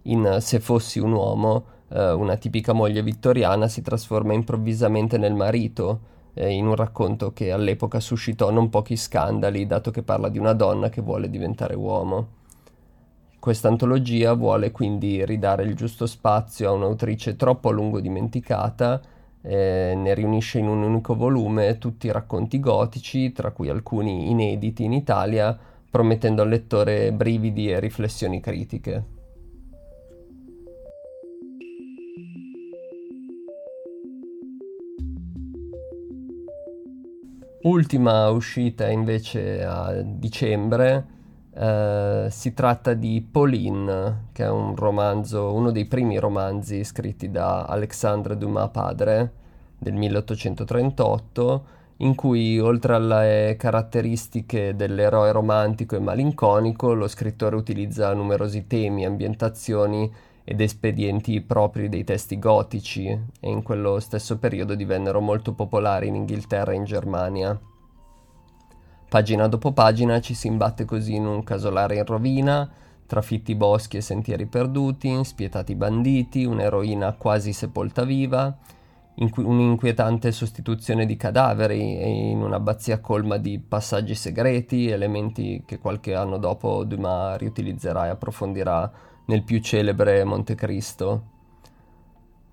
In 0.02 0.38
Se 0.40 0.60
fossi 0.60 1.00
un 1.00 1.12
uomo, 1.12 1.64
eh, 1.88 2.12
una 2.12 2.36
tipica 2.36 2.72
moglie 2.72 3.02
vittoriana 3.02 3.68
si 3.68 3.82
trasforma 3.82 4.32
improvvisamente 4.32 5.18
nel 5.18 5.34
marito, 5.34 6.00
eh, 6.38 6.52
in 6.52 6.66
un 6.66 6.74
racconto 6.74 7.32
che 7.32 7.50
all'epoca 7.50 7.98
suscitò 7.98 8.50
non 8.50 8.68
pochi 8.68 8.96
scandali, 8.96 9.66
dato 9.66 9.90
che 9.90 10.02
parla 10.02 10.28
di 10.28 10.38
una 10.38 10.52
donna 10.52 10.90
che 10.90 11.00
vuole 11.00 11.30
diventare 11.30 11.74
uomo. 11.74 12.28
Questa 13.38 13.68
antologia 13.68 14.34
vuole 14.34 14.70
quindi 14.70 15.24
ridare 15.24 15.62
il 15.62 15.74
giusto 15.74 16.04
spazio 16.06 16.68
a 16.68 16.72
un'autrice 16.72 17.36
troppo 17.36 17.70
a 17.70 17.72
lungo 17.72 18.00
dimenticata, 18.00 19.00
eh, 19.40 19.94
ne 19.96 20.14
riunisce 20.14 20.58
in 20.58 20.68
un 20.68 20.82
unico 20.82 21.14
volume 21.14 21.78
tutti 21.78 22.08
i 22.08 22.12
racconti 22.12 22.60
gotici, 22.60 23.32
tra 23.32 23.52
cui 23.52 23.70
alcuni 23.70 24.28
inediti 24.30 24.84
in 24.84 24.92
Italia, 24.92 25.56
promettendo 25.90 26.42
al 26.42 26.48
lettore 26.48 27.12
brividi 27.12 27.70
e 27.70 27.80
riflessioni 27.80 28.40
critiche. 28.40 29.15
Ultima 37.66 38.28
uscita 38.28 38.88
invece 38.88 39.64
a 39.64 40.00
dicembre 40.02 41.14
Uh, 41.56 42.28
si 42.28 42.52
tratta 42.52 42.92
di 42.92 43.26
Pauline, 43.30 44.26
che 44.32 44.44
è 44.44 44.50
un 44.50 44.76
romanzo, 44.76 45.54
uno 45.54 45.70
dei 45.70 45.86
primi 45.86 46.18
romanzi 46.18 46.84
scritti 46.84 47.30
da 47.30 47.64
Alexandre 47.64 48.36
Dumas 48.36 48.68
padre 48.70 49.32
del 49.78 49.94
1838, 49.94 51.66
in 51.98 52.14
cui 52.14 52.60
oltre 52.60 52.94
alle 52.94 53.56
caratteristiche 53.58 54.76
dell'eroe 54.76 55.32
romantico 55.32 55.96
e 55.96 56.00
malinconico, 56.00 56.92
lo 56.92 57.08
scrittore 57.08 57.56
utilizza 57.56 58.12
numerosi 58.12 58.66
temi, 58.66 59.06
ambientazioni 59.06 60.12
ed 60.48 60.60
espedienti 60.60 61.40
propri 61.40 61.88
dei 61.88 62.04
testi 62.04 62.38
gotici 62.38 63.08
e 63.08 63.50
in 63.50 63.64
quello 63.64 63.98
stesso 63.98 64.38
periodo 64.38 64.76
divennero 64.76 65.20
molto 65.20 65.54
popolari 65.54 66.06
in 66.06 66.14
Inghilterra 66.14 66.70
e 66.70 66.76
in 66.76 66.84
Germania. 66.84 67.60
Pagina 69.08 69.48
dopo 69.48 69.72
pagina 69.72 70.20
ci 70.20 70.34
si 70.34 70.46
imbatte 70.46 70.84
così 70.84 71.16
in 71.16 71.26
un 71.26 71.42
casolare 71.42 71.96
in 71.96 72.04
rovina, 72.04 72.70
trafitti 73.06 73.56
boschi 73.56 73.96
e 73.96 74.00
sentieri 74.00 74.46
perduti, 74.46 75.24
spietati 75.24 75.74
banditi, 75.74 76.44
un'eroina 76.44 77.14
quasi 77.14 77.52
sepolta 77.52 78.04
viva, 78.04 78.56
inqu- 79.16 79.44
un'inquietante 79.44 80.30
sostituzione 80.30 81.06
di 81.06 81.16
cadaveri 81.16 81.98
e 81.98 82.08
in 82.08 82.40
un'abbazia 82.40 83.00
colma 83.00 83.36
di 83.36 83.58
passaggi 83.58 84.14
segreti, 84.14 84.90
elementi 84.90 85.64
che 85.66 85.80
qualche 85.80 86.14
anno 86.14 86.38
dopo 86.38 86.84
Dumas 86.84 87.36
riutilizzerà 87.36 88.06
e 88.06 88.10
approfondirà 88.10 89.14
nel 89.26 89.42
più 89.42 89.60
celebre 89.60 90.24
Montecristo. 90.24 91.34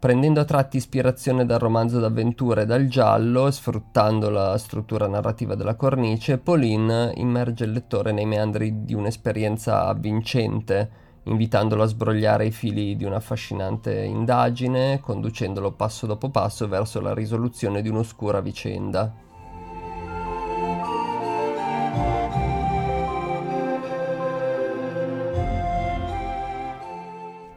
Prendendo 0.04 0.42
a 0.42 0.46
tratti 0.46 0.76
ispirazione 0.76 1.46
dal 1.46 1.60
romanzo 1.60 1.98
d'avventura 2.00 2.62
e 2.62 2.66
dal 2.66 2.88
giallo, 2.88 3.50
sfruttando 3.50 4.30
la 4.30 4.58
struttura 4.58 5.08
narrativa 5.08 5.56
della 5.56 5.76
cornice, 5.76 6.40
Pauline 6.40 7.14
immerge 7.16 7.64
il 7.64 7.72
lettore 7.72 8.12
nei 8.12 8.26
meandri 8.26 8.84
di 8.84 8.94
un'esperienza 8.94 9.86
avvincente, 9.86 10.90
invitandolo 11.24 11.84
a 11.84 11.86
sbrogliare 11.86 12.48
i 12.48 12.52
fili 12.52 12.98
di 12.98 13.06
un'affascinante 13.06 14.04
indagine, 14.04 15.00
conducendolo 15.00 15.72
passo 15.72 16.06
dopo 16.06 16.30
passo 16.30 16.68
verso 16.68 17.00
la 17.00 17.14
risoluzione 17.14 17.82
di 17.82 17.88
un'oscura 17.88 18.42
vicenda. 18.42 19.10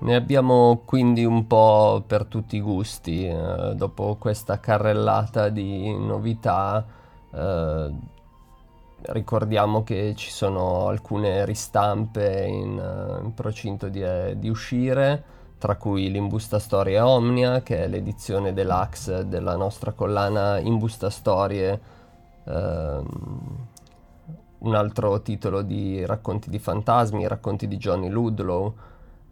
Ne 0.06 0.14
abbiamo 0.14 0.82
quindi 0.84 1.24
un 1.24 1.48
po' 1.48 2.00
per 2.06 2.26
tutti 2.26 2.54
i 2.54 2.60
gusti, 2.60 3.26
eh, 3.26 3.74
dopo 3.74 4.14
questa 4.20 4.60
carrellata 4.60 5.48
di 5.48 5.92
novità. 5.98 6.86
Eh, 7.34 7.92
ricordiamo 9.06 9.82
che 9.82 10.14
ci 10.14 10.30
sono 10.30 10.86
alcune 10.86 11.44
ristampe 11.44 12.44
in, 12.46 12.78
uh, 12.78 13.24
in 13.24 13.34
procinto 13.34 13.88
di, 13.88 14.00
eh, 14.00 14.36
di, 14.38 14.48
uscire, 14.48 15.24
tra 15.58 15.74
cui 15.74 16.08
l'Imbusta 16.08 16.60
Storie 16.60 17.00
Omnia, 17.00 17.62
che 17.62 17.82
è 17.82 17.88
l'edizione 17.88 18.52
deluxe 18.52 19.26
della 19.26 19.56
nostra 19.56 19.90
collana 19.90 20.58
Imbusta 20.60 21.10
Storie, 21.10 21.80
uh, 22.44 22.52
un 24.58 24.74
altro 24.74 25.20
titolo 25.20 25.62
di 25.62 26.06
racconti 26.06 26.48
di 26.48 26.60
fantasmi, 26.60 27.26
racconti 27.26 27.66
di 27.66 27.76
Johnny 27.76 28.08
Ludlow, 28.08 28.74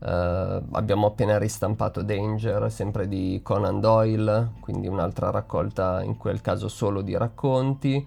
Uh, 0.05 0.62
abbiamo 0.73 1.07
appena 1.07 1.38
ristampato 1.38 2.03
Danger, 2.03 2.71
sempre 2.71 3.09
di 3.09 3.40
Conan 3.43 3.81
Doyle, 3.81 4.51
quindi 4.61 4.87
un'altra 4.87 5.31
raccolta 5.31 6.03
in 6.03 6.19
quel 6.19 6.43
caso 6.43 6.69
solo 6.69 7.01
di 7.01 7.17
racconti. 7.17 8.07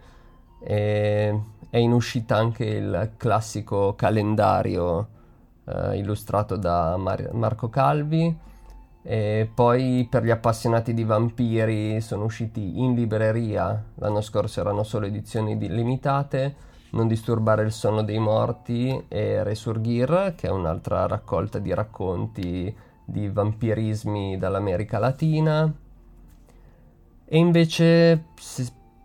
E 0.59 1.41
è 1.69 1.77
in 1.77 1.91
uscita 1.91 2.35
anche 2.35 2.65
il 2.65 3.13
classico 3.17 3.95
calendario 3.95 5.07
eh, 5.65 5.97
illustrato 5.97 6.55
da 6.55 6.97
Mar- 6.97 7.33
Marco 7.33 7.69
Calvi. 7.69 8.45
E 9.01 9.49
poi 9.53 10.05
per 10.09 10.23
gli 10.23 10.31
appassionati 10.31 10.93
di 10.93 11.03
vampiri 11.03 12.01
sono 12.01 12.25
usciti 12.25 12.79
in 12.79 12.93
libreria, 12.93 13.81
l'anno 13.95 14.19
scorso 14.19 14.59
erano 14.59 14.83
solo 14.83 15.05
edizioni 15.05 15.57
limitate, 15.57 16.55
Non 16.97 17.07
disturbare 17.07 17.61
il 17.61 17.71
sonno 17.71 18.01
dei 18.01 18.17
morti 18.17 19.05
e 19.07 19.43
Resurgir, 19.43 20.33
che 20.35 20.47
è 20.47 20.49
un'altra 20.49 21.05
raccolta 21.05 21.59
di 21.59 21.71
racconti 21.71 22.75
di 23.05 23.29
vampirismi 23.29 24.39
dall'America 24.39 24.97
Latina. 24.97 25.71
E 27.23 27.37
invece 27.37 28.23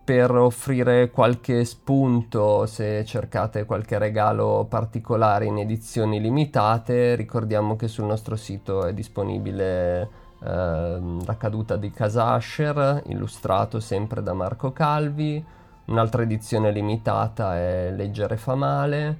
per 0.02 0.34
offrire 0.34 1.10
qualche 1.10 1.66
spunto 1.66 2.64
se 2.64 3.04
cercate 3.04 3.66
qualche 3.66 3.98
regalo 3.98 4.64
particolare 4.66 5.44
in 5.44 5.58
edizioni 5.58 6.18
limitate 6.18 7.14
ricordiamo 7.14 7.76
che 7.76 7.88
sul 7.88 8.06
nostro 8.06 8.36
sito 8.36 8.84
è 8.84 8.94
disponibile 8.94 10.00
eh, 10.42 11.00
la 11.24 11.36
caduta 11.36 11.76
di 11.76 11.90
Casasher 11.90 13.02
illustrato 13.06 13.80
sempre 13.80 14.22
da 14.22 14.32
Marco 14.32 14.72
Calvi 14.72 15.44
un'altra 15.92 16.22
edizione 16.22 16.72
limitata 16.72 17.56
è 17.56 17.90
Leggere 17.90 18.38
fa 18.38 18.54
male 18.54 19.18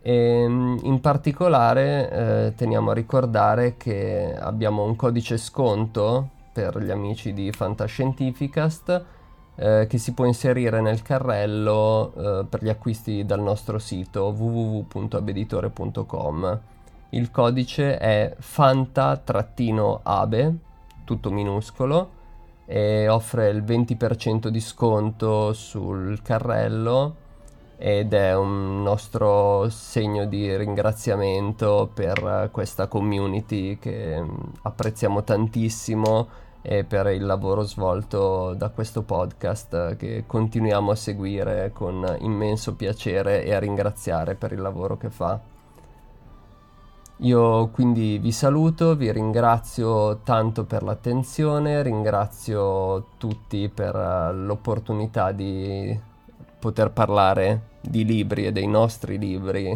e 0.00 0.44
in 0.44 1.00
particolare 1.02 2.10
eh, 2.10 2.54
teniamo 2.54 2.92
a 2.92 2.94
ricordare 2.94 3.76
che 3.76 4.34
abbiamo 4.38 4.84
un 4.84 4.94
codice 4.96 5.36
sconto 5.36 6.30
per 6.52 6.78
gli 6.78 6.90
amici 6.90 7.34
di 7.34 7.52
Fantascientificast 7.52 9.04
eh, 9.56 9.86
che 9.88 9.98
si 9.98 10.14
può 10.14 10.24
inserire 10.24 10.80
nel 10.80 11.02
carrello 11.02 12.14
eh, 12.14 12.46
per 12.48 12.62
gli 12.62 12.70
acquisti 12.70 13.26
dal 13.26 13.40
nostro 13.40 13.78
sito 13.78 14.34
www.abeditore.com. 14.34 16.60
Il 17.10 17.30
codice 17.30 17.98
è 17.98 18.34
fanta-abe, 18.38 20.54
tutto 21.04 21.30
minuscolo, 21.30 22.19
e 22.72 23.08
offre 23.08 23.48
il 23.48 23.64
20% 23.64 24.46
di 24.46 24.60
sconto 24.60 25.52
sul 25.52 26.22
carrello 26.22 27.16
ed 27.76 28.12
è 28.12 28.32
un 28.36 28.84
nostro 28.84 29.68
segno 29.70 30.24
di 30.26 30.56
ringraziamento 30.56 31.90
per 31.92 32.48
questa 32.52 32.86
community 32.86 33.76
che 33.80 34.20
mm, 34.20 34.28
apprezziamo 34.62 35.24
tantissimo 35.24 36.28
e 36.62 36.84
per 36.84 37.08
il 37.08 37.26
lavoro 37.26 37.62
svolto 37.62 38.54
da 38.54 38.68
questo 38.68 39.02
podcast 39.02 39.96
che 39.96 40.22
continuiamo 40.24 40.92
a 40.92 40.94
seguire 40.94 41.72
con 41.72 42.18
immenso 42.20 42.76
piacere 42.76 43.42
e 43.42 43.52
a 43.52 43.58
ringraziare 43.58 44.36
per 44.36 44.52
il 44.52 44.60
lavoro 44.60 44.96
che 44.96 45.10
fa. 45.10 45.49
Io 47.22 47.68
quindi 47.68 48.16
vi 48.16 48.32
saluto, 48.32 48.96
vi 48.96 49.12
ringrazio 49.12 50.20
tanto 50.24 50.64
per 50.64 50.82
l'attenzione, 50.82 51.82
ringrazio 51.82 53.08
tutti 53.18 53.68
per 53.68 53.94
l'opportunità 54.34 55.30
di 55.32 55.98
poter 56.58 56.90
parlare 56.92 57.68
di 57.82 58.06
libri 58.06 58.46
e 58.46 58.52
dei 58.52 58.66
nostri 58.66 59.18
libri 59.18 59.66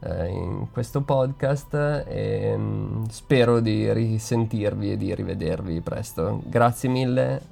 eh, 0.00 0.26
in 0.26 0.66
questo 0.72 1.02
podcast 1.02 2.04
e 2.08 2.54
mm, 2.56 3.04
spero 3.10 3.60
di 3.60 3.92
risentirvi 3.92 4.92
e 4.92 4.96
di 4.96 5.14
rivedervi 5.14 5.80
presto. 5.82 6.40
Grazie 6.44 6.88
mille. 6.88 7.51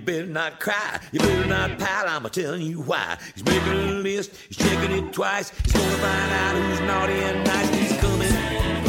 You 0.00 0.06
better 0.06 0.24
not 0.24 0.60
cry. 0.60 0.98
You 1.12 1.20
better 1.20 1.46
not 1.46 1.78
pout. 1.78 2.08
I'ma 2.08 2.30
tell 2.30 2.56
you 2.56 2.80
why. 2.80 3.18
He's 3.34 3.44
making 3.44 3.68
a 3.68 3.92
list. 4.00 4.34
He's 4.48 4.56
checking 4.56 4.92
it 4.92 5.12
twice. 5.12 5.50
He's 5.50 5.74
gonna 5.74 5.96
find 5.96 6.32
out 6.32 6.56
who's 6.56 6.80
naughty 6.80 7.12
and 7.12 7.44
nice. 7.46 7.68
He's 7.68 8.00
coming. 8.00 8.30
Coming. 8.30 8.82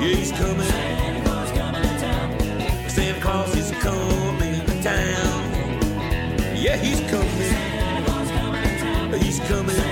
Yeah, 0.00 0.14
he's 0.14 0.30
coming. 0.30 0.66
Santa 2.88 3.20
Claus 3.20 3.56
is 3.56 3.72
coming 3.72 4.64
to 4.66 4.82
town. 4.84 5.50
Yeah, 6.54 6.76
he's 6.76 7.00
coming. 7.10 7.28
Santa 7.28 8.04
Claus. 8.04 9.20
He's 9.20 9.40
coming. 9.40 9.74
To 9.74 9.82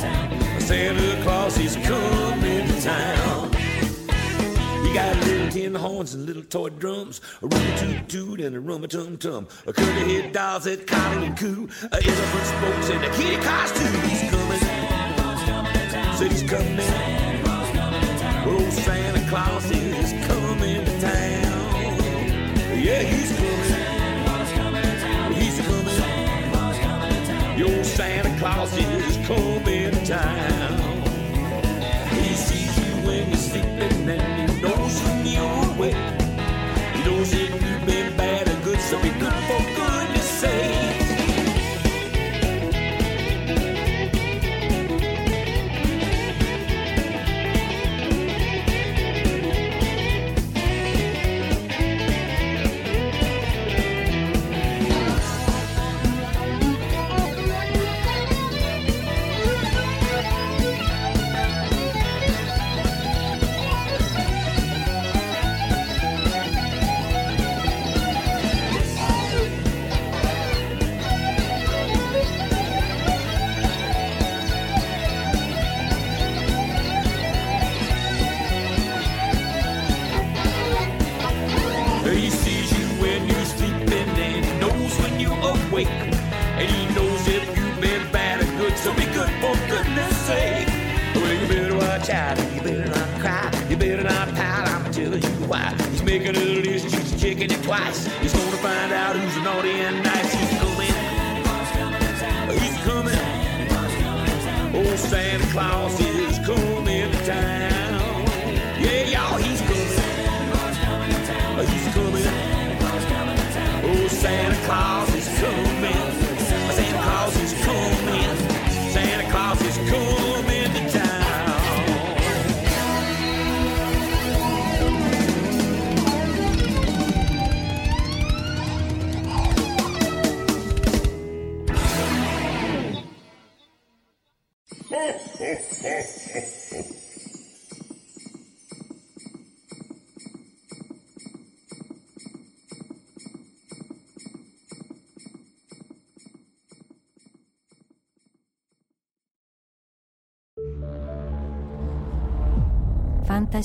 town. 0.00 0.60
Santa 0.60 1.22
Claus 1.22 1.58
is 1.58 1.76
coming 1.76 2.68
to 2.68 2.80
town. 2.82 3.47
He 4.88 4.94
got 4.94 5.16
little 5.18 5.50
tin 5.50 5.74
horns 5.74 6.14
and 6.14 6.24
little 6.24 6.42
toy 6.42 6.70
drums, 6.70 7.20
a 7.42 7.46
rummy 7.46 7.76
toot 7.76 8.08
toot 8.08 8.40
and 8.40 8.56
a 8.56 8.60
rummy 8.60 8.88
tum 8.88 9.18
tum, 9.18 9.46
a 9.66 9.72
curly 9.74 10.14
head 10.14 10.32
dolls 10.32 10.64
that 10.64 10.86
collie 10.86 11.26
and 11.26 11.36
coo, 11.36 11.68
a 11.82 11.94
elephant 11.94 12.46
spokes 12.46 12.88
and 12.88 13.04
a 13.04 13.10
kitty 13.10 13.36
costume. 13.36 14.00
He's 14.08 14.30
coming. 14.30 14.60
Said 16.16 16.32
he's 16.32 16.42
coming. 16.50 17.17